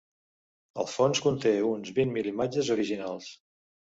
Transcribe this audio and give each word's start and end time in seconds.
El 0.83 0.87
fons 0.93 1.21
conté 1.25 1.51
uns 1.73 1.93
vint 1.99 2.15
mil 2.17 2.31
imatges 2.31 2.73
originals. 2.79 3.29